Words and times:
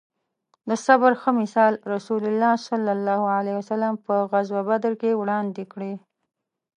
د 0.69 0.71
صبر 0.85 1.11
ښه 1.21 1.31
مثال 1.41 1.73
رسول 1.93 2.21
الله 2.31 2.53
ص 3.67 3.71
په 4.05 4.13
غزوه 4.31 4.61
بدر 4.71 4.93
کې 5.01 5.17
وړاندې 5.21 5.63
کړی 5.73 5.93